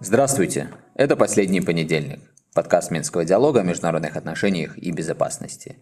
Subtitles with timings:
[0.00, 0.68] Здравствуйте!
[0.94, 2.20] Это «Последний понедельник»–
[2.54, 5.78] подкаст Минского диалога о международных отношениях и безопасности.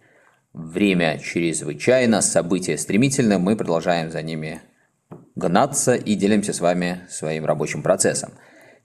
[0.52, 4.62] Время чрезвычайно, события стремительны, мы продолжаем за ними
[5.34, 8.32] гнаться и делимся с вами своим рабочим процессом.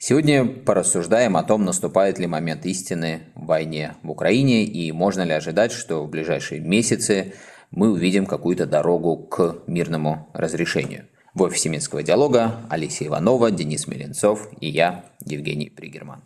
[0.03, 5.31] Сегодня порассуждаем о том, наступает ли момент истины в войне в Украине и можно ли
[5.31, 7.35] ожидать, что в ближайшие месяцы
[7.69, 11.05] мы увидим какую-то дорогу к мирному разрешению.
[11.35, 16.23] В офисе Минского диалога Алисия Иванова, Денис Меленцов и я, Евгений Пригерман.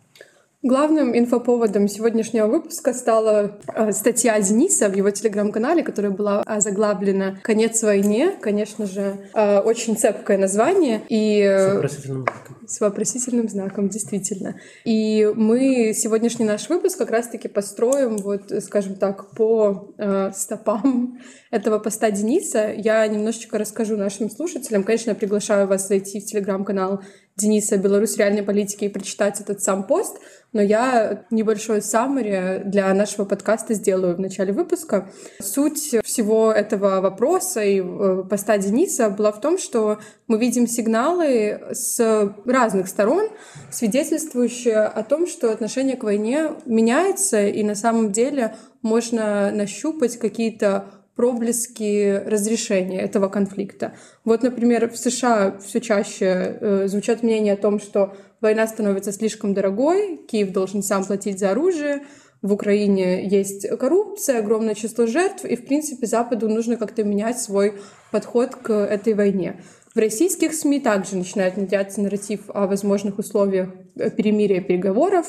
[0.66, 7.84] Главным инфоповодом сегодняшнего выпуска стала э, статья Дениса в его телеграм-канале, которая была заглавлена «Конец
[7.84, 8.32] войне».
[8.40, 11.02] Конечно же, э, очень цепкое название.
[11.08, 11.40] И...
[11.44, 12.56] С вопросительным знаком.
[12.66, 14.56] С вопросительным знаком, действительно.
[14.84, 21.20] И мы сегодняшний наш выпуск как раз-таки построим, вот, скажем так, по э, стопам
[21.52, 22.72] этого поста Дениса.
[22.76, 24.82] Я немножечко расскажу нашим слушателям.
[24.82, 27.02] Конечно, я приглашаю вас зайти в телеграм-канал
[27.36, 30.16] Дениса «Беларусь реальной политики» и прочитать этот сам пост,
[30.54, 35.10] но я небольшой саммари для нашего подкаста сделаю в начале выпуска.
[35.38, 41.60] Суть всего этого вопроса и э, поста Дениса была в том, что мы видим сигналы
[41.72, 42.00] с
[42.46, 43.28] разных сторон,
[43.70, 50.86] свидетельствующие о том, что отношение к войне меняется, и на самом деле можно нащупать какие-то
[51.16, 53.94] проблески разрешения этого конфликта.
[54.24, 59.54] Вот, например, в США все чаще э, звучат мнения о том, что война становится слишком
[59.54, 62.02] дорогой, Киев должен сам платить за оружие,
[62.42, 67.74] в Украине есть коррупция, огромное число жертв, и, в принципе, Западу нужно как-то менять свой
[68.12, 69.60] подход к этой войне.
[69.94, 75.26] В российских СМИ также начинает внедряться нарратив о возможных условиях перемирия переговоров,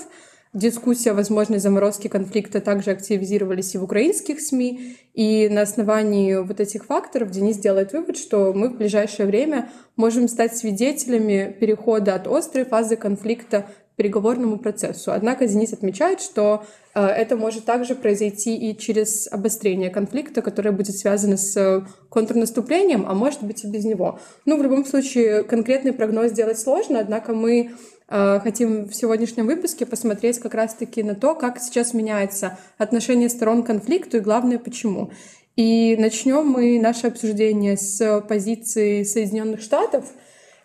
[0.54, 4.98] Дискуссия о возможной заморозке конфликта также активизировались и в украинских СМИ.
[5.14, 10.28] И на основании вот этих факторов Денис делает вывод, что мы в ближайшее время можем
[10.28, 15.12] стать свидетелями перехода от острой фазы конфликта к переговорному процессу.
[15.12, 16.64] Однако Денис отмечает, что
[16.94, 23.14] э, это может также произойти и через обострение конфликта, которое будет связано с контрнаступлением, а
[23.16, 24.20] может быть и без него.
[24.46, 29.86] Ну, в любом случае, конкретный прогноз сделать сложно, однако мы Э, хотим в сегодняшнем выпуске
[29.86, 35.12] посмотреть как раз-таки на то, как сейчас меняется отношение сторон к конфликту и, главное, почему.
[35.58, 40.06] И начнем мы наше обсуждение с позиции Соединенных Штатов.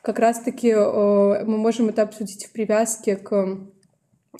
[0.03, 3.59] Как раз-таки э, мы можем это обсудить в привязке к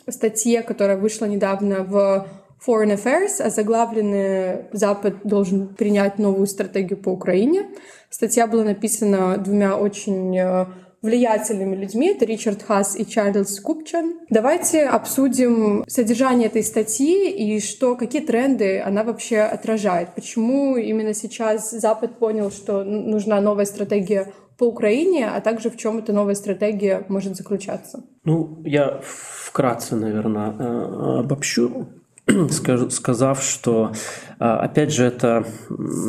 [0.09, 2.29] статье, которая вышла недавно в
[2.67, 7.71] Foreign Affairs, озаглавленная «Запад должен принять новую стратегию по Украине».
[8.11, 10.67] Статья была написана двумя очень э,
[11.03, 12.09] влиятельными людьми.
[12.09, 14.21] Это Ричард Хас и Чарльз Купчан.
[14.31, 20.15] Давайте обсудим содержание этой статьи и что, какие тренды она вообще отражает.
[20.15, 25.99] Почему именно сейчас Запад понял, что нужна новая стратегия по Украине, а также в чем
[25.99, 28.05] эта новая стратегия может заключаться?
[28.25, 31.89] Ну, я вкратце, наверное, э, обобщу
[32.91, 33.93] сказав, что,
[34.38, 35.44] а, опять же, это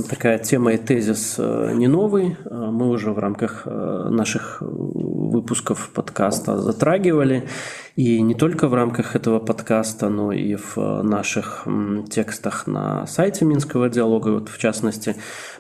[0.10, 2.38] такая тема и тезис э, не новый.
[2.46, 7.48] А, мы уже в рамках э, наших выпусков подкаста затрагивали.
[7.96, 11.68] И не только в рамках этого подкаста, но и в э, наших
[12.12, 14.30] текстах на сайте Минского диалога.
[14.30, 15.16] Вот, в частности,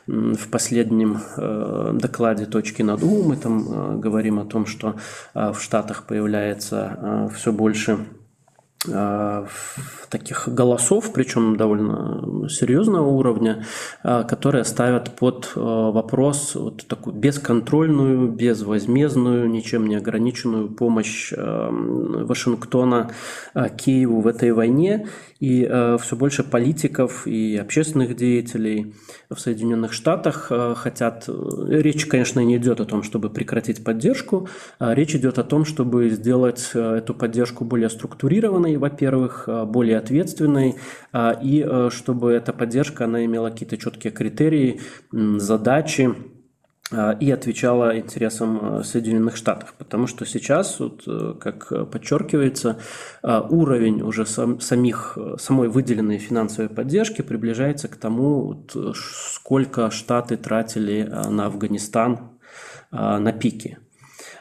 [0.06, 4.96] в последнем докладе «Точки над У» мы там говорим о том, что
[5.34, 8.23] в Штатах появляется все больше Э,
[10.14, 13.66] таких голосов, причем довольно серьезного уровня,
[14.04, 23.12] э, которые ставят под э, вопрос вот такую бесконтрольную, безвозмездную, ничем не ограниченную помощь Вашингтона
[23.78, 25.08] Киеву в этой войне.
[25.40, 25.66] И
[26.00, 28.94] все больше политиков и общественных деятелей
[29.30, 31.28] в Соединенных Штатах хотят...
[31.68, 34.48] Речь, конечно, не идет о том, чтобы прекратить поддержку,
[34.80, 39.98] а речь идет о том, чтобы сделать эту поддержку более структурированной, ответственной, во-первых, э, более
[39.98, 40.76] ответственной,
[41.14, 44.80] э, и э, чтобы эта поддержка, она имела какие-то четкие критерии,
[45.12, 46.14] задачи,
[47.20, 49.74] и отвечала интересам Соединенных Штатов.
[49.80, 51.08] Потому что сейчас, вот,
[51.40, 52.78] как подчеркивается,
[53.24, 61.02] уровень уже сам, самих, самой выделенной финансовой поддержки приближается к тому, вот, сколько Штаты тратили
[61.30, 62.20] на Афганистан
[62.92, 63.80] на пике.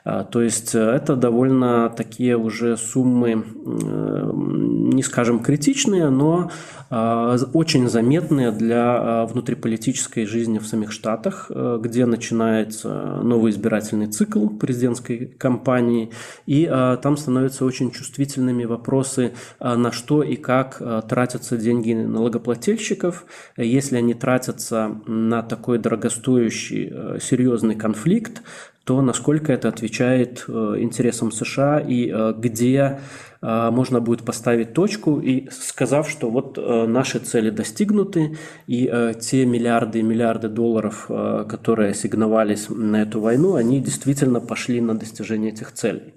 [0.05, 6.51] То есть это довольно такие уже суммы, не скажем критичные, но
[6.91, 16.11] очень заметные для внутриполитической жизни в самих Штатах, где начинается новый избирательный цикл президентской кампании,
[16.47, 16.67] и
[17.03, 23.25] там становятся очень чувствительными вопросы, на что и как тратятся деньги налогоплательщиков,
[23.57, 28.43] если они тратятся на такой дорогостоящий э, серьезный конфликт,
[28.85, 33.01] то насколько это отвечает э, интересам США и э, где
[33.45, 38.39] можно будет поставить точку и сказав, что вот наши цели достигнуты,
[38.69, 38.85] и
[39.21, 45.51] те миллиарды и миллиарды долларов, которые ассигновались на эту войну, они действительно пошли на достижение
[45.51, 46.15] этих целей.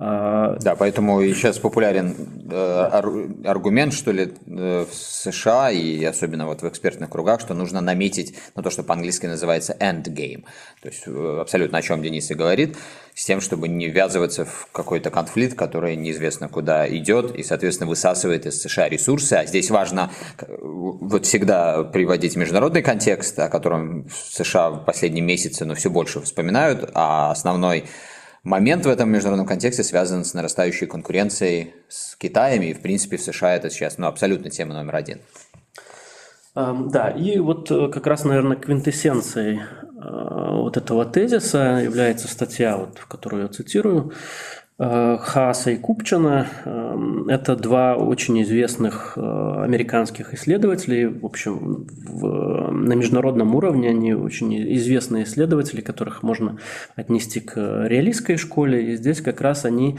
[0.00, 2.14] А, да, поэтому сейчас популярен
[2.48, 2.56] э,
[3.44, 8.36] аргумент, что ли, э, в США и особенно вот в экспертных кругах, что нужно наметить
[8.54, 10.44] на то, что по-английски называется end game.
[10.82, 12.76] То есть э, абсолютно о чем Денис и говорит,
[13.12, 18.46] с тем, чтобы не ввязываться в какой-то конфликт, который неизвестно куда идет и, соответственно, высасывает
[18.46, 19.32] из США ресурсы.
[19.32, 20.12] А здесь важно
[20.46, 26.20] вот всегда приводить международный контекст, о котором в США в последние месяцы ну, все больше
[26.20, 27.86] вспоминают, а основной
[28.42, 33.22] момент в этом международном контексте связан с нарастающей конкуренцией с Китаем, и, в принципе, в
[33.22, 35.20] США это сейчас ну, абсолютно тема номер один.
[36.54, 39.62] Да, и вот э, как раз, наверное, квинтэссенцией э,
[40.00, 44.12] вот этого тезиса является статья, вот, которую я цитирую,
[44.80, 46.46] Э, Хааса и Купчина.
[46.64, 49.20] Эм, это два очень известных э,
[49.64, 51.06] американских исследователей.
[51.06, 56.58] В общем, в, на международном уровне они очень известные исследователи, которых можно
[56.94, 57.56] отнести к
[57.88, 58.92] реалистской школе.
[58.92, 59.98] И здесь как раз они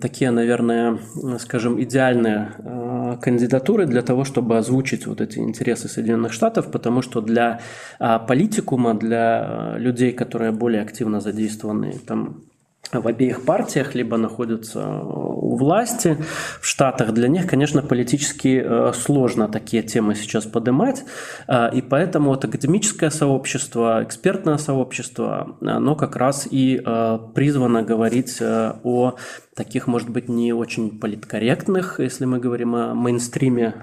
[0.00, 0.98] такие, наверное,
[1.38, 7.20] скажем, идеальные э, кандидатуры для того, чтобы озвучить вот эти интересы Соединенных Штатов, потому что
[7.20, 7.60] для
[7.98, 12.47] политикума, для людей, которые более активно задействованы там
[12.92, 16.16] в обеих партиях, либо находятся у власти
[16.60, 21.04] в Штатах, для них, конечно, политически э, сложно такие темы сейчас поднимать,
[21.46, 28.40] э, и поэтому вот академическое сообщество, экспертное сообщество, оно как раз и э, призвано говорить
[28.40, 29.16] о
[29.54, 33.74] таких, может быть, не очень политкорректных, если мы говорим о мейнстриме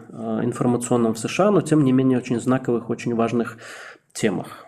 [0.44, 3.58] информационном в США, но тем не менее очень знаковых, очень важных
[4.14, 4.65] темах.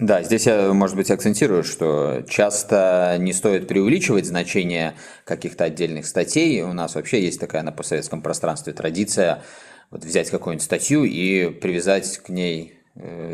[0.00, 4.94] Да, здесь я, может быть, акцентирую, что часто не стоит преувеличивать значение
[5.26, 6.62] каких-то отдельных статей.
[6.62, 9.42] У нас вообще есть такая на постсоветском пространстве традиция
[9.90, 12.79] вот взять какую-нибудь статью и привязать к ней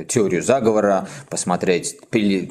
[0.08, 1.96] теорию заговора, посмотреть,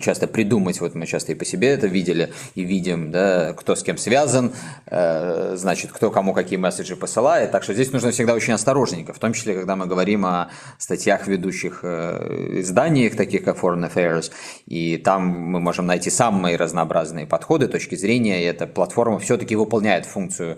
[0.02, 3.84] часто придумать, вот мы часто и по себе это видели и видим, да, кто с
[3.84, 4.54] кем связан,
[4.88, 9.20] э, значит, кто кому какие месседжи посылает, так что здесь нужно всегда очень осторожненько, в
[9.20, 14.32] том числе, когда мы говорим о статьях ведущих э, изданиях, таких как Foreign Affairs,
[14.66, 20.06] и там мы можем найти самые разнообразные подходы, точки зрения, и эта платформа все-таки выполняет
[20.06, 20.58] функцию Э,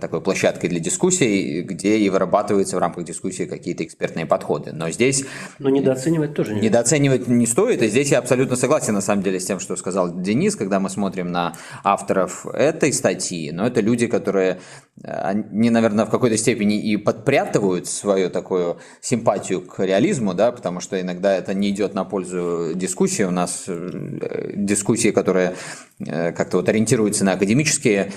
[0.00, 4.72] такой площадкой для дискуссий, где и вырабатываются в рамках дискуссии какие-то экспертные подходы.
[4.72, 5.24] Но здесь...
[5.58, 9.38] Но недооценивать тоже не Недооценивать не стоит, и здесь я абсолютно согласен, на самом деле,
[9.38, 11.54] с тем, что сказал Денис, когда мы смотрим на
[11.84, 14.58] авторов этой статьи, но это люди, которые,
[15.04, 20.80] э, они, наверное, в какой-то степени и подпрятывают свою такую симпатию к реализму, да, потому
[20.80, 23.22] что иногда это не идет на пользу дискуссии.
[23.22, 25.54] У нас э, дискуссии, которые
[26.00, 28.12] как-то вот ориентируются на академические Э,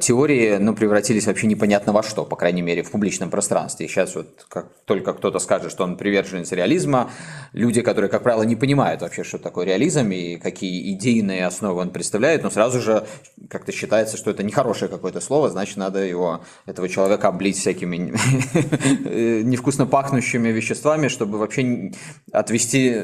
[0.00, 3.86] теории ну, превратились вообще непонятно во что, по крайней мере, в публичном пространстве.
[3.86, 7.10] Сейчас вот как только кто-то скажет, что он приверженец реализма,
[7.52, 11.90] люди, которые, как правило, не понимают вообще, что такое реализм и какие идейные основы он
[11.90, 13.06] представляет, но сразу же
[13.48, 17.96] как-то считается, что это нехорошее какое-то слово, значит, надо его, этого человека облить всякими
[19.44, 21.92] невкусно пахнущими веществами, чтобы вообще
[22.32, 22.96] отвести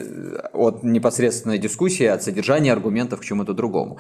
[0.53, 3.99] от непосредственной дискуссии, от содержания аргументов к чему-то другому.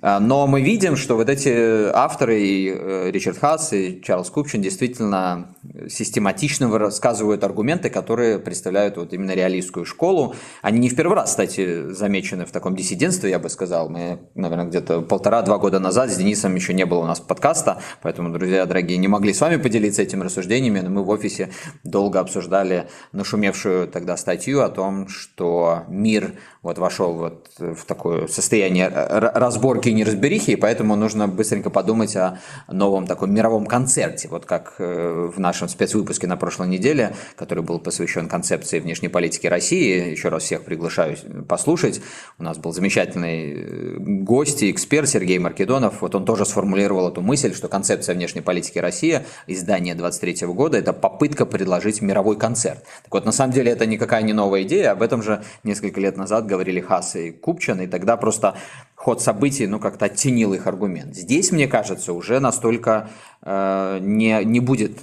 [0.00, 4.62] А, но мы видим, что вот эти авторы, и э, Ричард Хасс, и Чарльз Купчин,
[4.62, 5.56] действительно
[5.88, 10.34] систематично рассказывают аргументы, которые представляют вот именно реалистскую школу.
[10.62, 13.88] Они не в первый раз, кстати, замечены в таком диссидентстве, я бы сказал.
[13.88, 18.32] Мы, наверное, где-то полтора-два года назад с Денисом еще не было у нас подкаста, поэтому,
[18.32, 21.50] друзья дорогие, не могли с вами поделиться этими рассуждениями, но мы в офисе
[21.84, 28.88] долго обсуждали нашумевшую тогда статью о том, что мир вот вошел вот в такое состояние
[28.88, 34.74] разборки и неразберихи, и поэтому нужно быстренько подумать о новом таком мировом концерте, вот как
[34.78, 40.10] э, в нашем спецвыпуске на прошлой неделе, который был посвящен концепции внешней политики России.
[40.10, 41.16] Еще раз всех приглашаю
[41.48, 42.00] послушать.
[42.36, 46.02] У нас был замечательный э, гость и эксперт Сергей Маркедонов.
[46.02, 50.92] Вот он тоже сформулировал эту мысль, что концепция внешней политики России, издание 23 года, это
[50.92, 52.82] попытка предложить мировой концерт.
[53.04, 56.16] Так вот, на самом деле это никакая не новая идея, об этом же несколько лет
[56.16, 58.56] назад говорили Хас и Купчан, и тогда просто
[58.98, 61.14] ход событий, ну, как-то оттенил их аргумент.
[61.14, 63.08] Здесь, мне кажется, уже настолько
[63.42, 64.98] э, не, не будет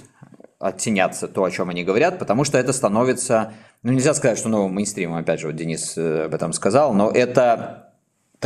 [0.58, 4.74] оттеняться то, о чем они говорят, потому что это становится, ну, нельзя сказать, что новым
[4.74, 7.85] мейнстримом, опять же, вот Денис э, об этом сказал, но это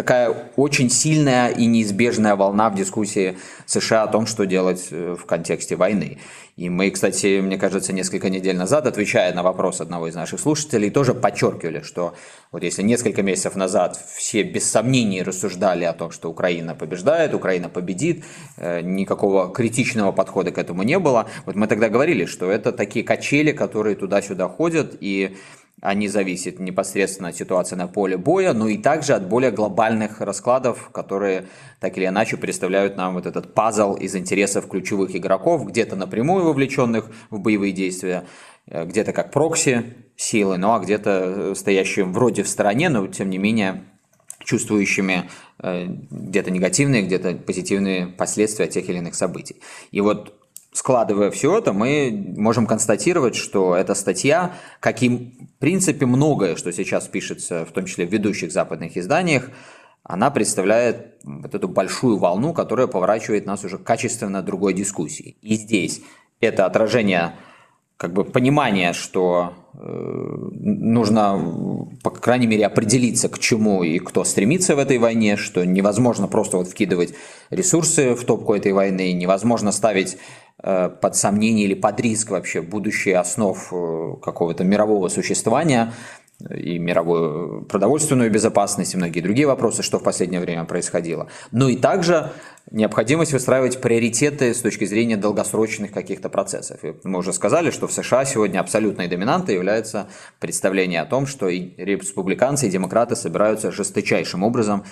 [0.00, 5.26] такая очень сильная и неизбежная волна в дискуссии США о том, что делать э, в
[5.26, 6.16] контексте войны.
[6.56, 10.88] И мы, кстати, мне кажется, несколько недель назад, отвечая на вопрос одного из наших слушателей,
[10.90, 12.14] тоже подчеркивали, что
[12.50, 17.68] вот если несколько месяцев назад все без сомнений рассуждали о том, что Украина побеждает, Украина
[17.68, 18.24] победит,
[18.56, 23.04] э, никакого критичного подхода к этому не было, вот мы тогда говорили, что это такие
[23.04, 25.36] качели, которые туда-сюда ходят, и
[25.80, 30.90] они зависят непосредственно от ситуации на поле боя, но и также от более глобальных раскладов,
[30.90, 31.46] которые
[31.80, 37.10] так или иначе представляют нам вот этот пазл из интересов ключевых игроков, где-то напрямую вовлеченных
[37.30, 38.24] в боевые действия,
[38.66, 43.30] э, где-то как прокси силы, ну а где-то э, стоящие вроде в стороне, но тем
[43.30, 43.84] не менее
[44.44, 45.30] чувствующими
[45.62, 49.56] э, где-то негативные, где-то позитивные последствия тех или иных событий.
[49.92, 50.39] И вот
[50.72, 56.72] складывая все это, мы можем констатировать, что эта статья, как и в принципе многое, что
[56.72, 59.50] сейчас пишется, в том числе в ведущих западных изданиях,
[60.02, 65.36] она представляет вот эту большую волну, которая поворачивает нас уже качественно другой дискуссии.
[65.42, 66.02] И здесь
[66.40, 67.34] это отражение
[68.00, 71.38] как бы понимание, что э, нужно,
[72.02, 76.56] по крайней мере, определиться, к чему и кто стремится в этой войне, что невозможно просто
[76.56, 77.12] вот вкидывать
[77.50, 80.16] ресурсы в топку этой войны, невозможно ставить
[80.62, 85.92] под сомнение или под риск вообще будущее основ э, какого-то мирового существования
[86.48, 91.28] и мировую продовольственную безопасность и многие другие вопросы, что в последнее время происходило.
[91.52, 92.32] Но и также
[92.70, 96.84] необходимость выстраивать приоритеты с точки зрения долгосрочных каких-то процессов.
[96.84, 101.48] И мы уже сказали, что в США сегодня абсолютной доминантой является представление о том, что
[101.48, 104.84] и республиканцы, и демократы собираются жесточайшим образом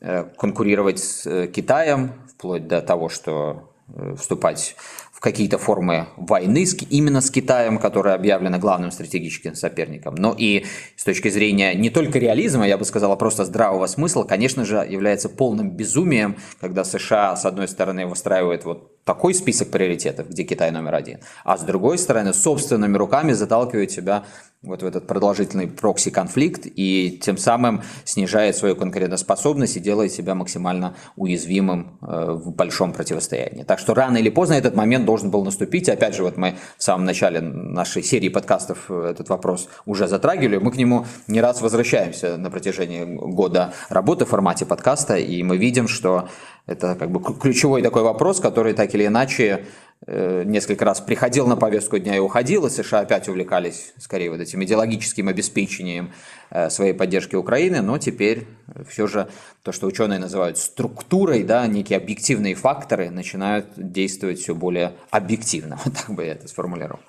[0.00, 4.76] э, конкурировать с э, Китаем, вплоть до того, что э, вступать
[5.20, 10.64] какие-то формы войны именно с Китаем, которая объявлена главным стратегическим соперником, но и
[10.96, 14.76] с точки зрения не только реализма, я бы сказал, а просто здравого смысла, конечно же,
[14.76, 20.70] является полным безумием, когда США, с одной стороны, выстраивает вот такой список приоритетов, где Китай
[20.70, 24.24] номер один, а с другой стороны, собственными руками заталкивает себя
[24.62, 30.94] вот в этот продолжительный прокси-конфликт и тем самым снижает свою конкурентоспособность и делает себя максимально
[31.16, 33.62] уязвимым э, в большом противостоянии.
[33.62, 35.88] Так что рано или поздно этот момент должен был наступить.
[35.88, 40.58] Опять же, вот мы в самом начале нашей серии подкастов э, этот вопрос уже затрагивали.
[40.58, 45.56] Мы к нему не раз возвращаемся на протяжении года работы в формате подкаста, и мы
[45.56, 46.28] видим, что
[46.66, 49.64] это как бы ключевой такой вопрос, который так или иначе
[50.06, 54.40] Э, несколько раз приходил на повестку дня и уходил, и США опять увлекались скорее вот
[54.40, 56.12] этим идеологическим обеспечением
[56.48, 58.46] э, своей поддержки Украины, но теперь
[58.88, 59.28] все же
[59.62, 65.78] то, что ученые называют структурой, да, некие объективные факторы начинают действовать все более объективно.
[65.84, 67.00] Вот так бы я это сформулировал.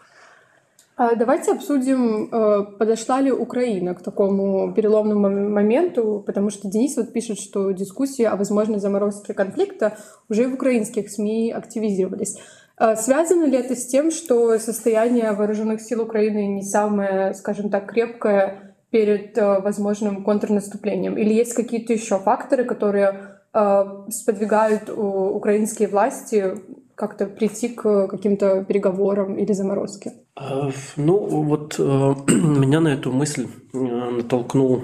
[1.03, 7.12] А давайте обсудим, э, подошла ли Украина к такому переломному моменту, потому что Денис вот
[7.12, 9.98] пишет, что дискуссии о возможной заморозке конфликта
[10.29, 12.38] уже в украинских СМИ активизировались.
[12.77, 17.91] А связано ли это с тем, что состояние вооруженных сил Украины не самое, скажем так,
[17.91, 21.17] крепкое перед э, возможным контрнаступлением?
[21.17, 26.60] Или есть какие-то еще факторы, которые э, сподвигают украинские власти
[26.93, 30.12] как-то прийти к каким-то переговорам или заморозке?
[30.35, 34.83] А, ну, вот э, меня на эту мысль натолкнул,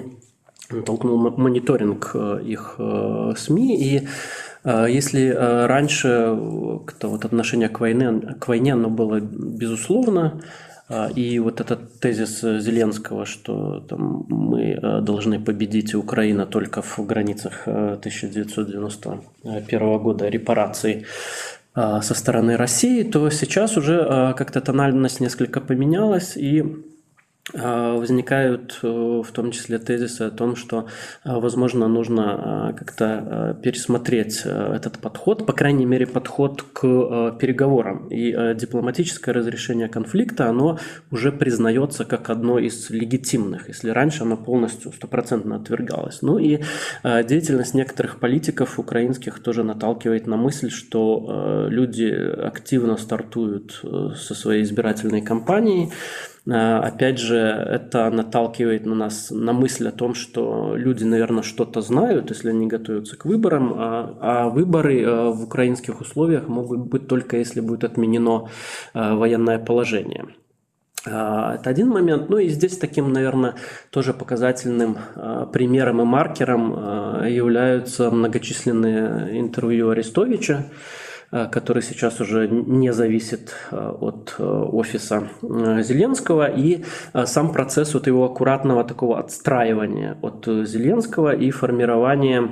[0.70, 2.14] натолкнул мониторинг
[2.44, 2.80] их
[3.36, 4.08] СМИ, и
[4.64, 6.32] если раньше э,
[7.02, 10.42] вот отношение к войне, к войне оно было безусловно,
[11.14, 17.68] и вот этот тезис Зеленского, что там, мы э, должны победить Украину только в границах
[17.68, 21.04] 1991 э, года репараций
[22.02, 26.66] со стороны России, то сейчас уже как-то тональность несколько поменялась, и а,
[27.52, 30.86] возникают э, в том числе тезисы о том, что,
[31.24, 36.82] а, возможно, нужно а, как-то пересмотреть этот подход, по крайней мере, подход к
[37.38, 38.08] переговорам.
[38.08, 40.78] И дипломатическое разрешение конфликта, оно
[41.10, 46.22] уже признается как одно из легитимных, если раньше оно полностью стопроцентно отвергалось.
[46.22, 46.60] Ну и
[47.02, 52.08] деятельность некоторых политиков украинских тоже наталкивает на мысль, что люди
[52.48, 59.52] активно стартуют э, со своей избирательной кампанией, Э, опять же, это наталкивает на нас на
[59.52, 64.48] мысль о том, что люди, наверное, что-то знают, если они готовятся к выборам, а, а
[64.48, 68.48] выборы э, в украинских условиях могут быть только если будет отменено
[68.94, 70.26] э, военное положение.
[71.04, 72.28] Это один момент.
[72.28, 73.54] Ну и здесь таким, наверное,
[73.90, 74.98] тоже показательным
[75.52, 80.66] примером и маркером являются многочисленные интервью Арестовича,
[81.30, 86.84] который сейчас уже не зависит от офиса Зеленского, и
[87.24, 92.50] сам процесс вот его аккуратного такого отстраивания от Зеленского и формирования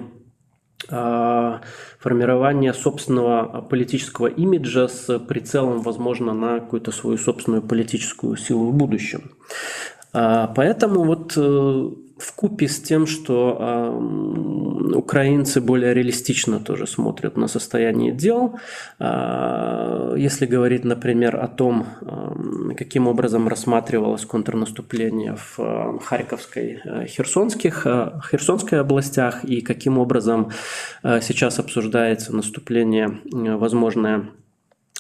[1.99, 9.33] формирование собственного политического имиджа с прицелом, возможно, на какую-то свою собственную политическую силу в будущем.
[10.13, 17.47] Поэтому вот э, в купе с тем, что э, украинцы более реалистично тоже смотрят на
[17.47, 18.59] состояние дел,
[18.99, 27.07] э, если говорить, например, о том, э, каким образом рассматривалось контрнаступление в э, Харьковской, э,
[27.07, 30.51] Херсонских, э, Херсонской областях и каким образом
[31.03, 34.27] э, сейчас обсуждается наступление, э, возможное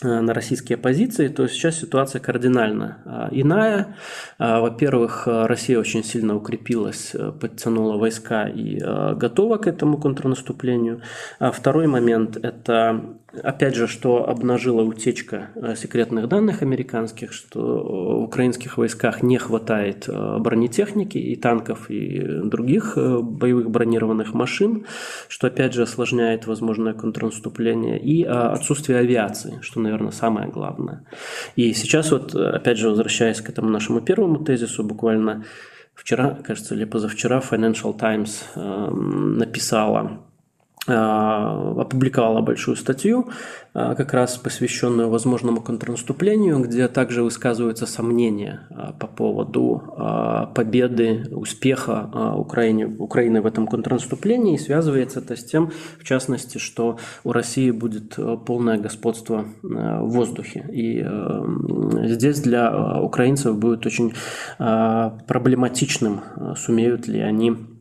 [0.03, 3.97] на российские позиции, то сейчас ситуация кардинально а, иная.
[4.39, 11.01] А, во-первых, Россия очень сильно укрепилась, э, подтянула войска и э, готова к этому контрнаступлению.
[11.39, 18.23] А второй момент– это Опять же, что обнажила утечка э, секретных данных американских, что в
[18.23, 24.87] украинских войсках не хватает э, бронетехники и танков и других э, боевых бронированных машин,
[25.29, 31.05] что опять же осложняет возможное контрнаступление, и отсутствие авиации, что, наверное, самое главное.
[31.57, 35.45] И сейчас вот, опять же, возвращаясь к этому нашему первому тезису, буквально
[35.95, 40.27] вчера, кажется, или позавчера Financial Times написала а,
[40.87, 43.29] опубликовала большую статью,
[43.75, 49.83] а, как раз посвященную возможному контрнаступлению, где также высказываются сомнения а, по поводу
[50.55, 54.55] победы, успеха Украины, Украины в этом контрнаступлении.
[54.55, 60.65] И связывается это с тем, в частности, что у России будет полное господство в воздухе.
[60.73, 61.05] И
[62.07, 64.15] здесь для украинцев будет очень
[64.57, 66.21] проблематичным,
[66.57, 67.76] сумеют ли они а,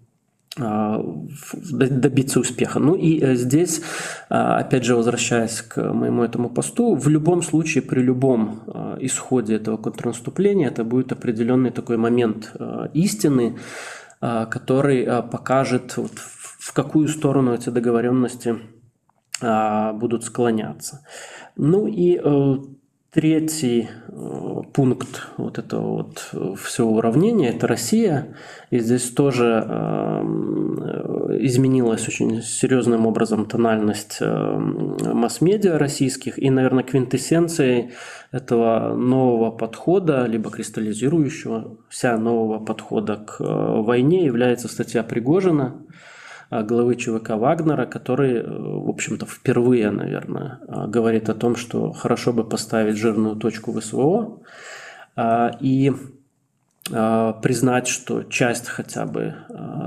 [0.57, 2.79] добиться успеха.
[2.79, 3.81] Ну и э, здесь,
[4.29, 9.55] а, опять же, возвращаясь к моему этому посту, в любом случае, при любом а, исходе
[9.55, 12.53] этого контрнаступления, это будет определенный такой момент
[12.93, 13.57] истины,
[14.21, 18.55] который покажет, вот, в какую сторону эти договоренности
[19.41, 21.05] будут склоняться.
[21.57, 22.55] Ну и э,
[23.15, 28.35] Третий э, пункт вот этого вот э, всего уравнения– это Россия.
[28.71, 36.37] И здесь тоже эм, э, изменилась очень серьезным образом тональность масс-медиа российских.
[36.37, 37.91] И, наверное, квинтэссенцией
[38.33, 45.77] этого нового подхода, либо кристаллизирующегося нового подхода к войне является статья Пригожина–
[46.49, 52.33] главы ЧВК Вагнера, который, э, в общем-то, впервые, наверное, а, говорит о том, что хорошо
[52.33, 54.39] бы поставить жирную точку в СВО
[55.61, 55.93] и
[57.41, 59.33] признать, что часть хотя бы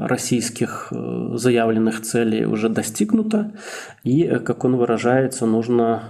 [0.08, 3.52] российских э, заявленных целей уже достигнута,
[4.02, 6.02] и, э, как он выражается, нужно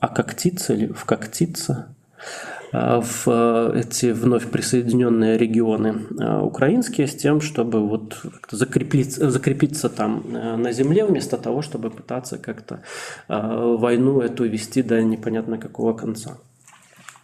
[0.00, 7.86] ококтиться или вкоктиться Э, в э, эти вновь присоединенные регионы э, украинские с тем, чтобы
[7.86, 12.82] вот закрепиться, закрепиться там на земле, вместо того, чтобы пытаться как-то
[13.28, 16.38] войну эту вести до непонятно какого конца.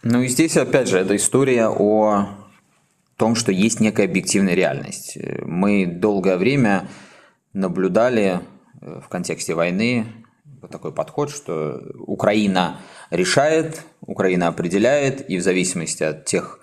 [0.01, 2.27] Ну и здесь, опять же, это история о
[3.17, 5.17] том, что есть некая объективная реальность.
[5.45, 6.87] Мы долгое время
[7.53, 8.39] наблюдали
[8.81, 10.05] в контексте войны
[10.67, 16.59] такой подход, что Украина решает, Украина определяет, и в зависимости от тех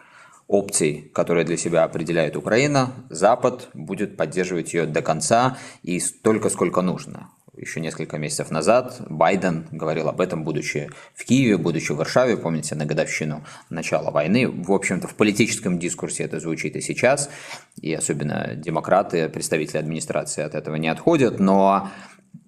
[0.47, 6.83] опций, которые для себя определяет Украина, Запад будет поддерживать ее до конца и столько, сколько
[6.83, 7.31] нужно.
[7.57, 12.75] Еще несколько месяцев назад Байден говорил об этом, будучи в Киеве, будучи в Варшаве, помните,
[12.75, 14.49] на годовщину начала войны.
[14.49, 17.29] В общем-то, в политическом дискурсе это звучит и сейчас,
[17.81, 21.91] и особенно демократы, представители администрации от этого не отходят, но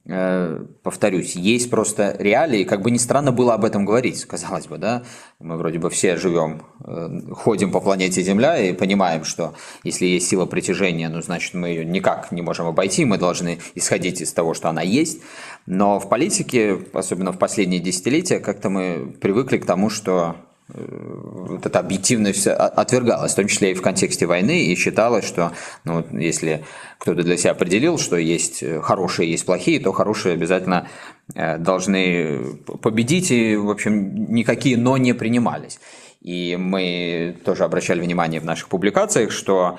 [0.05, 5.05] повторюсь, есть просто реалии, как бы ни странно было об этом говорить, казалось бы, да,
[5.39, 10.29] мы вроде бы все живем, э, ходим по планете Земля и понимаем, что если есть
[10.29, 14.55] сила притяжения, ну, значит, мы ее никак не можем обойти, мы должны исходить из того,
[14.55, 15.21] что она есть,
[15.67, 20.35] но в политике, особенно в последние десятилетия, как-то мы привыкли к тому, что
[20.69, 25.53] вот эта объективность отвергалась, в том числе и в контексте войны, и считалось, что
[25.85, 26.65] ну, если
[26.99, 30.89] кто-то для себя определил, что есть хорошие, есть плохие, то хорошие обязательно
[31.35, 35.79] э, должны победить, и, в общем, никакие «но» не принимались.
[36.21, 39.79] И мы тоже обращали внимание в наших публикациях, что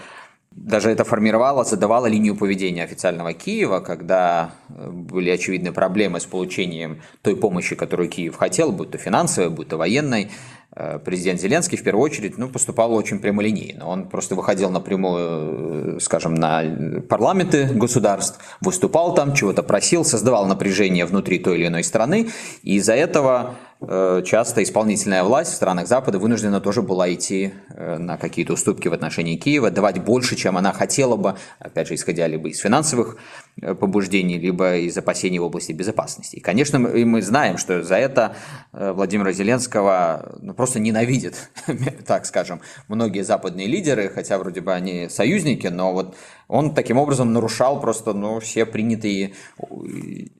[0.51, 7.01] даже это формировало, задавало линию поведения официального Киева, когда э, были очевидные проблемы с получением
[7.23, 10.62] той помощи, которую Киев хотел, будь то финансовой, будь то военной, Э,
[11.05, 13.87] президент Зеленский в первую очередь ну, поступал очень прямолинейно.
[13.87, 16.63] Он просто выходил напрямую, э, скажем, на
[17.07, 22.29] парламенты государств, выступал там, чего-то просил, создавал напряжение внутри той или иной страны,
[22.63, 27.97] и из-за этого Э, часто исполнительная власть в странах Запада вынуждена тоже была идти э,
[27.97, 32.27] на какие-то уступки в отношении Киева, давать больше, чем она хотела бы, опять же, исходя
[32.27, 33.17] либо из финансовых
[33.61, 36.37] э, побуждений, либо из опасений в области безопасности.
[36.37, 38.35] И, конечно, мы, мы знаем, что за это
[38.71, 41.49] Владимира Зеленского ну, просто ненавидят,
[42.07, 46.15] так скажем, многие западные лидеры, хотя вроде бы они союзники, но вот
[46.47, 49.33] он таким образом нарушал просто ну, все принятые,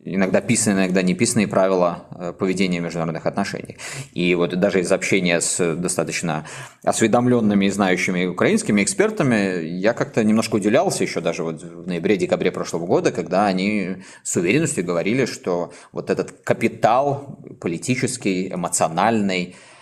[0.04, 3.78] иногда писанные, иногда неписанные правила поведения международных отношениях.
[4.14, 6.46] И вот даже из общения с достаточно
[6.84, 12.86] осведомленными и знающими украинскими экспертами я как-то немножко удивлялся еще даже вот в ноябре-декабре прошлого
[12.86, 19.73] года, когда они с уверенностью говорили, что вот этот капитал политический, эмоциональный, Э,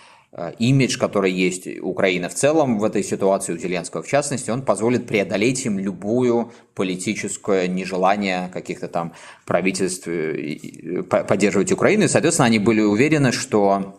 [0.58, 4.62] имидж, который есть у Украины в целом в этой ситуации, у Зеленского в частности, он
[4.62, 9.12] позволит преодолеть им любую политическое нежелание каких-то там
[9.44, 12.04] правительств э, поддерживать Украину.
[12.04, 13.98] И, соответственно, они были уверены, что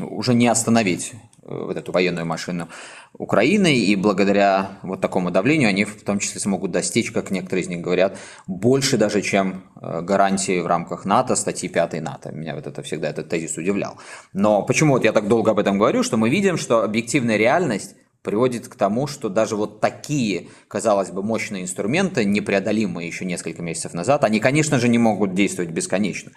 [0.00, 1.16] уже не остановить э,
[1.50, 2.68] вот эту военную машину
[3.12, 7.68] Украины, и благодаря вот такому давлению они в том числе смогут достичь, как некоторые из
[7.68, 12.32] них говорят, больше даже, чем э, гарантии в рамках НАТО, статьи 5 НАТО.
[12.32, 13.98] Меня вот это всегда этот тезис удивлял.
[14.32, 17.96] Но почему вот я так долго об этом говорю, что мы видим, что объективная реальность
[18.22, 23.94] приводит к тому, что даже вот такие, казалось бы, мощные инструменты, непреодолимые еще несколько месяцев
[23.94, 26.32] назад, они, конечно же, не могут действовать бесконечно.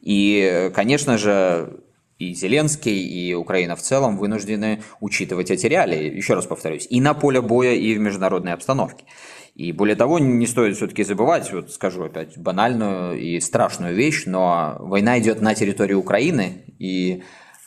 [0.00, 1.80] И, конечно же,
[2.18, 7.14] и Зеленский, и Украина в целом вынуждены учитывать эти реалии, еще раз повторюсь, и на
[7.14, 9.04] поле боя, и в международной обстановке.
[9.54, 14.76] И более того, не стоит все-таки забывать, вот скажу опять банальную и страшную вещь, но
[14.80, 17.22] война идет на территории Украины, и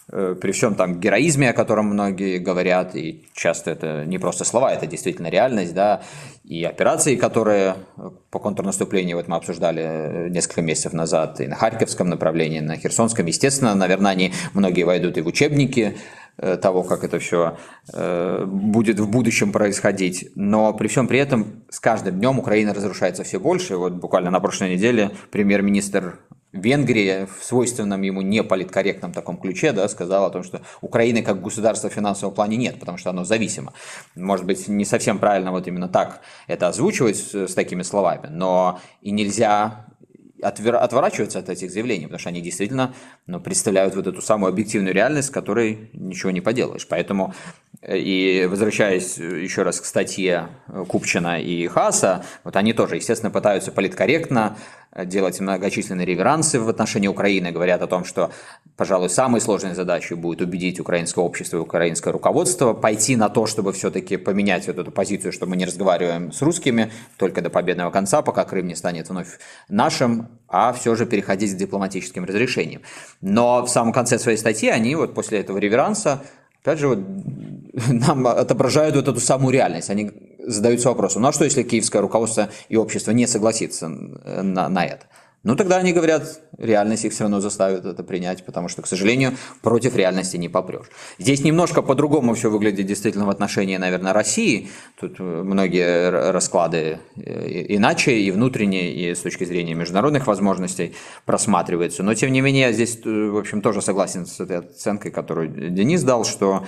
[0.10, 4.88] при всем там героизме, о котором многие говорят, и часто это не просто слова, это
[4.88, 6.02] действительно реальность, да,
[6.43, 7.76] и операции, которые
[8.32, 13.26] по контрнаступлению, вот мы обсуждали э, несколько месяцев назад, и на Харьковском направлении, на Херсонском,
[13.26, 15.98] естественно, наверное, они многие войдут и в учебники
[16.38, 17.58] э, того, как это все
[18.45, 20.30] будет в будущем происходить.
[20.36, 23.78] Но при всем при этом с каждым днем Украина разрушается все больше.
[23.78, 26.19] Вот буквально на прошлой неделе премьер-министр
[26.52, 31.90] Венгрия в свойственном ему неполиткорректном таком ключе да, сказала о том, что Украины как государства
[31.90, 33.74] в финансовом плане нет, потому что оно зависимо.
[34.16, 38.80] Может быть, не совсем правильно вот именно так это озвучивать с, с такими словами, но
[39.02, 39.86] и нельзя
[40.42, 42.94] отворачиваться от этих заявлений, потому что они действительно
[43.28, 46.88] ну, представляют вот эту самую объективную реальность, с которой ничего не поделаешь.
[46.88, 47.34] Поэтому,
[47.82, 50.48] э, и возвращаясь еще раз к статье
[50.88, 54.58] Купчина и Хаса, вот они тоже, естественно, пытаются политкорректно
[55.06, 58.32] делать многочисленные реверансы в отношении Украины, говорят о том, что,
[58.75, 63.71] пожалуй, самой сложной задачей будет убедить украинское общество и украинское руководство пойти на то, чтобы
[63.73, 68.21] все-таки поменять вот эту позицию, что мы не разговариваем с русскими только до победного конца,
[68.21, 72.82] пока Крым не станет вновь нашим, а все же переходить к дипломатическим разрешениям.
[73.21, 76.23] Но в самом конце своей статьи они вот после этого реверанса
[76.62, 76.99] опять же, вот,
[77.88, 79.89] нам отображают вот эту самую реальность.
[79.89, 80.12] Они
[80.50, 85.06] задаются вопросом, ну а что, если киевское руководство и общество не согласится на, на это?
[85.44, 89.38] Ну, тогда они говорят, реальность их все равно заставит это принять, потому что, к сожалению,
[89.62, 90.88] против реальности не попрешь.
[91.18, 94.70] Здесь немножко по-другому все выглядит действительно в отношении, наверное, России.
[95.00, 102.04] Тут э, многие расклады э, иначе, и внутренние, и с точки зрения международных возможностей просматриваются.
[102.04, 105.48] Но, тем не менее, я здесь, э, в общем, тоже согласен с этой оценкой, которую
[105.48, 106.66] Денис дал, что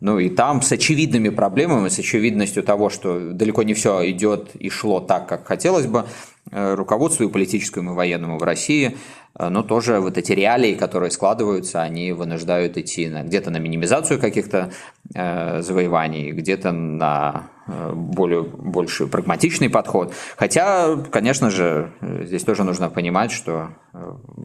[0.00, 4.68] ну и там с очевидными проблемами, с очевидностью того, что далеко не все идет и
[4.68, 6.04] шло так, как хотелось бы,
[6.50, 8.96] э, руководству и политическому, и военному в России,
[9.38, 14.20] э, но тоже вот эти реалии, которые складываются, они вынуждают идти на, где-то на минимизацию
[14.20, 14.70] каких-то
[15.14, 20.12] э, завоеваний, где-то на э, более, больше прагматичный подход.
[20.36, 23.70] Хотя, конечно же, здесь тоже нужно понимать, что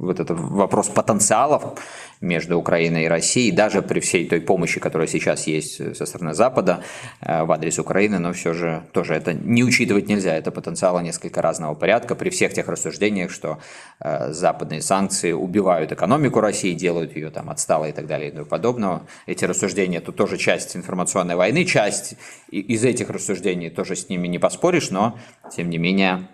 [0.02, 1.80] вот этот вопрос потенциалов
[2.22, 6.84] между Украиной и Россией, даже при всей той помощи, которая сейчас есть со стороны Запада
[7.22, 10.36] э, в адрес Украины, но все же тоже это не учитывать нельзя.
[10.36, 13.60] Это потенциалы несколько разного порядка при всех тех рассуждениях, что
[14.00, 18.46] э, западные санкции убивают экономику России, делают ее там отсталой и так далее и тому
[18.46, 19.08] подобного.
[19.26, 22.16] Эти рассуждения тут тоже часть информационной войны, часть
[22.52, 25.18] из этих рассуждений тоже с ними не поспоришь, но
[25.56, 26.28] тем не менее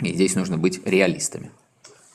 [0.00, 1.50] и здесь нужно быть реалистами.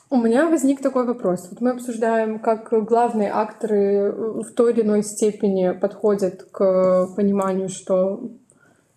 [0.09, 1.47] У меня возник такой вопрос.
[1.49, 8.31] Вот мы обсуждаем, как главные акторы в той или иной степени подходят к пониманию, что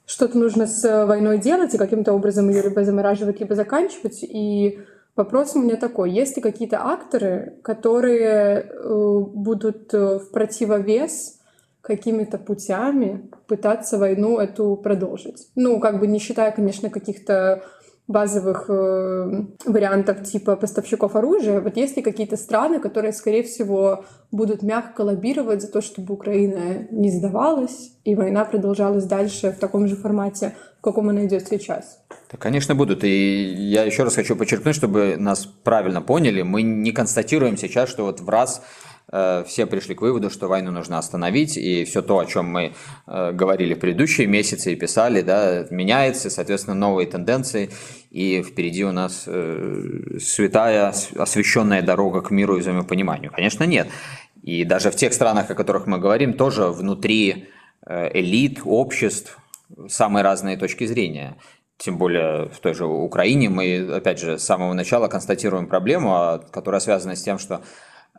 [0.04, 4.22] что-то нужно с войной делать и каким-то образом ее либо замораживать, либо заканчивать.
[4.22, 4.78] И
[5.18, 6.12] Вопрос у меня такой.
[6.12, 11.40] Есть ли какие-то акторы, которые э, будут э, в противовес
[11.80, 15.48] какими-то путями пытаться войну эту продолжить?
[15.56, 17.64] Ну, как бы не считая, конечно, каких-то
[18.08, 21.60] базовых э, вариантов типа поставщиков оружия.
[21.60, 26.88] Вот есть ли какие-то страны, которые, скорее всего, будут мягко лоббировать за то, чтобы Украина
[26.90, 32.00] не сдавалась и война продолжалась дальше в таком же формате, в каком она идет сейчас?
[32.32, 33.04] Да, конечно, будут.
[33.04, 38.04] И я еще раз хочу подчеркнуть, чтобы нас правильно поняли, мы не констатируем сейчас, что
[38.04, 38.62] вот в раз
[39.10, 42.74] все пришли к выводу, что войну нужно остановить, и все то, о чем мы
[43.06, 47.70] э, говорили в предыдущие месяцы и писали, да, меняется, соответственно, новые тенденции,
[48.10, 53.32] и впереди у нас э, святая, освященная дорога к миру и взаимопониманию.
[53.32, 53.88] Конечно, нет.
[54.42, 57.48] И даже в тех странах, о которых мы говорим, тоже внутри
[57.86, 59.38] элит, обществ
[59.88, 61.36] самые разные точки зрения.
[61.76, 66.38] Тем более в той же Украине мы, опять же, с самого начала констатируем проблему, а,
[66.38, 67.60] которая связана с тем, что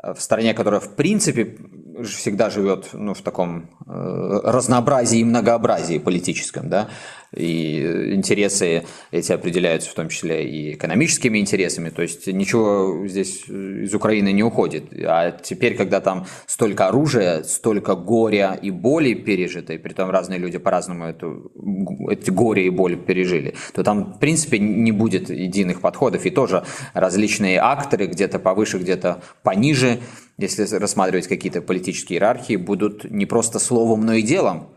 [0.02, 1.58] в стране, которая в принципе
[2.04, 6.90] всегда живет ну, в таком э, разнообразии и многообразии политическом, да,
[7.36, 13.94] и интересы эти определяются в том числе и экономическими интересами, то есть ничего здесь из
[13.94, 14.86] Украины не уходит.
[15.06, 20.40] А теперь, когда там столько оружия, столько горя и боли пережито, и при том разные
[20.40, 21.52] люди по-разному эту,
[22.10, 26.64] эти горе и боль пережили, то там, в принципе, не будет единых подходов, и тоже
[26.94, 30.00] различные акторы где-то повыше, где-то пониже,
[30.38, 34.70] если рассматривать какие-то политические иерархии, будут не просто словом, но и делом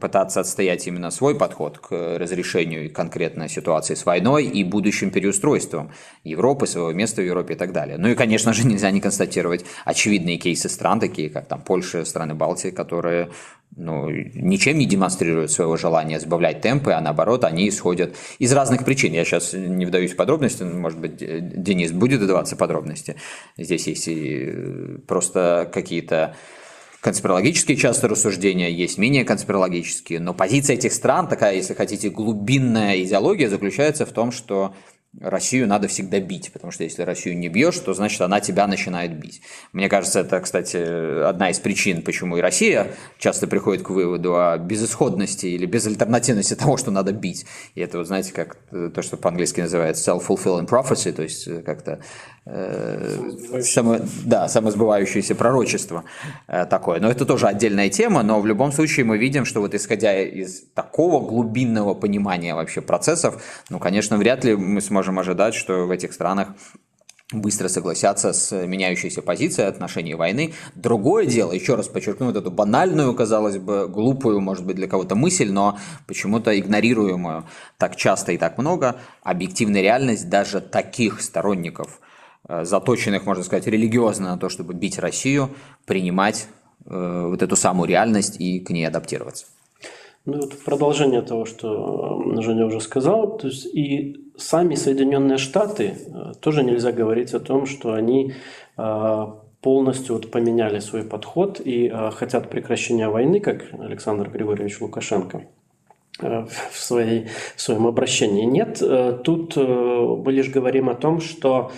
[0.00, 5.90] пытаться отстоять именно свой подход к разрешению конкретной ситуации с войной и будущим переустройством
[6.22, 7.98] Европы, своего места в Европе и так далее.
[7.98, 12.34] Ну и, конечно же, нельзя не констатировать очевидные кейсы стран, такие как там Польша, страны
[12.34, 13.30] Балтии, которые
[13.74, 19.14] ну, ничем не демонстрируют своего желания сбавлять темпы, а наоборот, они исходят из разных причин.
[19.14, 23.16] Я сейчас не вдаюсь в подробности, может быть, Денис будет вдаваться в подробности.
[23.56, 26.36] Здесь есть и просто какие-то
[27.02, 33.48] конспирологические часто рассуждения, есть менее конспирологические, но позиция этих стран, такая, если хотите, глубинная идеология
[33.48, 34.72] заключается в том, что
[35.20, 39.18] Россию надо всегда бить, потому что если Россию не бьешь, то значит она тебя начинает
[39.18, 39.42] бить.
[39.72, 42.86] Мне кажется, это, кстати, одна из причин, почему и Россия
[43.18, 47.44] часто приходит к выводу о безысходности или безальтернативности того, что надо бить.
[47.74, 52.00] И это, вот, знаете, как то, что по-английски называется self-fulfilling prophecy, то есть как-то
[52.44, 56.02] само, да, самосбывающееся пророчество
[56.48, 56.98] э, такое.
[56.98, 60.64] Но это тоже отдельная тема, но в любом случае мы видим, что вот исходя из
[60.74, 65.90] такого глубинного понимания вообще процессов, ну, конечно, вряд ли мы сможем можем ожидать, что в
[65.90, 66.48] этих странах
[67.32, 70.52] быстро согласятся с меняющейся позицией отношений войны.
[70.74, 75.14] Другое дело, еще раз подчеркну вот эту банальную, казалось бы, глупую, может быть, для кого-то
[75.16, 77.44] мысль, но почему-то игнорируемую
[77.78, 82.00] так часто и так много, объективная реальность даже таких сторонников,
[82.48, 85.50] заточенных, можно сказать, религиозно на то, чтобы бить Россию,
[85.86, 86.48] принимать
[86.86, 89.46] э, вот эту самую реальность и к ней адаптироваться.
[90.24, 95.94] Ну вот продолжение того, что э, Женя уже сказал, то есть и сами Соединенные Штаты
[96.06, 98.34] э, тоже нельзя говорить о том, что они
[98.76, 99.26] э,
[99.60, 105.46] полностью вот поменяли свой подход и хотят прекращения войны, как Александр Григорьевич Лукашенко
[106.18, 108.44] в, своей, в своем обращении.
[108.44, 108.82] Нет,
[109.22, 111.70] тут мы лишь говорим о том, что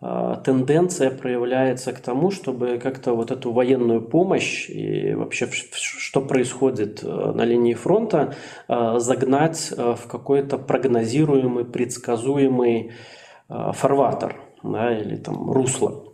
[0.00, 7.06] тенденция проявляется к тому, чтобы как-то вот эту военную помощь и вообще что происходит э,
[7.06, 8.34] на линии фронта
[8.66, 12.92] э, загнать э, в какой-то прогнозируемый, предсказуемый
[13.48, 16.04] фарватер да, или там русло.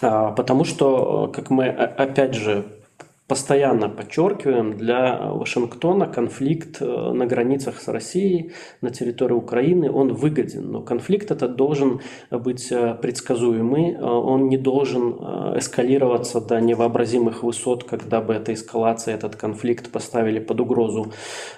[0.00, 2.81] А, потому что, как мы опять же
[3.28, 10.70] постоянно подчеркиваем, для Вашингтона конфликт э, на границах с Россией, на территории Украины, он выгоден.
[10.70, 15.12] Но конфликт этот должен быть э, предсказуемый, э, он не должен
[15.56, 21.12] эскалироваться до невообразимых высот, когда бы эта эскалация, этот конфликт поставили под угрозу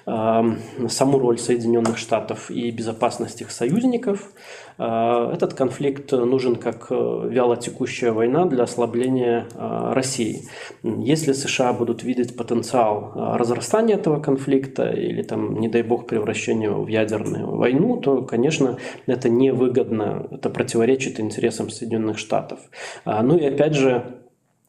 [0.05, 4.33] саму роль Соединенных Штатов и безопасность их союзников.
[4.77, 10.43] Этот конфликт нужен как вяло текущая война для ослабления России.
[10.83, 16.89] Если США будут видеть потенциал разрастания этого конфликта или, там, не дай бог, превращения в
[16.89, 22.59] ядерную войну, то, конечно, это невыгодно, это противоречит интересам Соединенных Штатов.
[23.05, 24.24] Ну и опять же,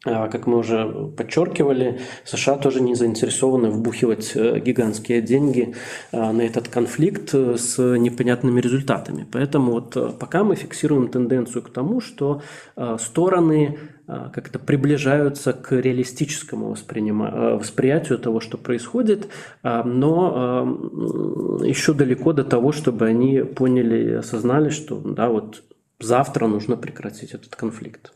[0.06, 5.76] как мы уже подчеркивали, США тоже не заинтересованы вбухивать э, гигантские деньги
[6.12, 9.28] на этот конфликт э, с непонятными результатами.
[9.32, 12.42] Поэтому вот э, пока мы фиксируем тенденцию к тому, что
[13.00, 19.30] стороны а, как-то приближаются к реалистическому а, восприятию того, что происходит,
[19.64, 25.64] а, но еще далеко до того, чтобы они поняли и осознали, что да, вот
[26.00, 28.14] завтра нужно прекратить этот конфликт.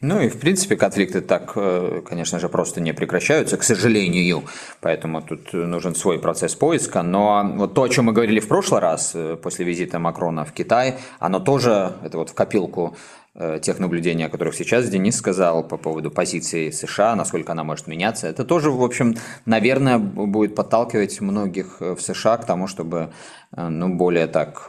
[0.00, 4.44] Ну и в принципе конфликты так, э, конечно же, просто не прекращаются, к сожалению.
[4.80, 7.02] Поэтому тут нужен свой процесс поиска.
[7.02, 10.52] Но вот то, о чем мы говорили в прошлый раз э, после визита Макрона в
[10.52, 12.96] Китай, оно тоже, это вот в копилку
[13.27, 13.27] Э,
[13.62, 18.26] тех наблюдений, о которых сейчас Денис сказал по поводу позиции США, насколько она может меняться,
[18.26, 23.12] это тоже, в общем, наверное, будет подталкивать многих э, в США к тому, чтобы
[23.56, 24.68] э, ну, более так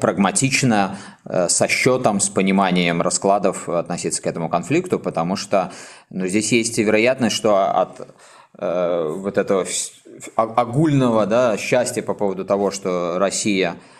[0.00, 0.96] прагматично,
[1.48, 5.72] со счетом, с пониманием раскладов относиться к этому конфликту, потому что
[6.10, 8.08] ну, здесь есть и вероятность, что от
[8.58, 9.64] вот этого
[10.34, 13.76] огульного да, счастья по поводу того, что Россия–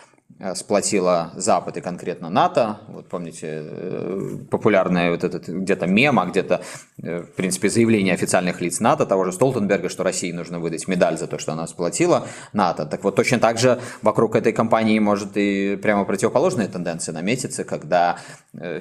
[0.55, 2.79] сплотила Запад и конкретно НАТО.
[2.87, 6.61] Вот помните, э, популярное вот этот где-то мем, а где-то,
[7.03, 11.17] э, в принципе, заявление официальных лиц НАТО, того же Столтенберга, что России нужно выдать медаль
[11.17, 12.85] за то, что она сплотила НАТО.
[12.85, 18.17] Так вот, точно так же вокруг этой кампании может и прямо противоположная тенденция наметиться, когда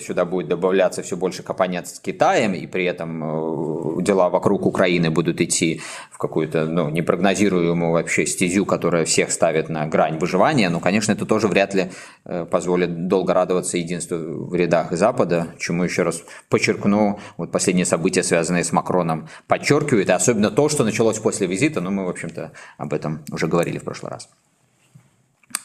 [0.01, 5.41] сюда будет добавляться все больше компаний с Китаем, и при этом дела вокруг Украины будут
[5.41, 10.71] идти в какую-то ну, непрогнозируемую вообще стезю, которая всех ставит на грань выживания.
[10.71, 11.91] Ну, конечно, это тоже вряд ли
[12.25, 18.23] э, позволит долго радоваться единству в рядах Запада, чему еще раз подчеркну, вот последние события,
[18.23, 22.53] связанные с Макроном, подчеркивают, и особенно то, что началось после визита, ну, мы, в общем-то,
[22.79, 24.29] об этом уже говорили в прошлый раз.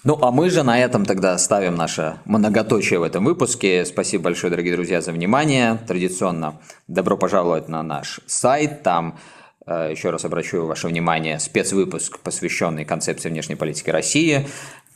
[0.05, 3.83] Ну, а мы же на этом тогда ставим наше многоточие в этом выпуске.
[3.85, 5.79] Спасибо большое, дорогие друзья, за внимание.
[5.87, 8.83] Традиционно добро пожаловать на наш сайт.
[8.83, 9.17] Там
[9.65, 14.45] э, еще раз обращу ваше внимание, спецвыпуск, посвященный концепции внешней политики России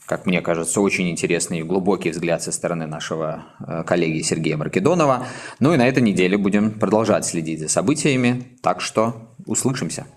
[0.10, 5.28] как мне кажется, очень интересный и глубокий взгляд со стороны нашего э, коллеги Сергея Маркедонова.
[5.60, 10.08] Ну и на этой неделе будем продолжать следить за событиями, так что услышимся.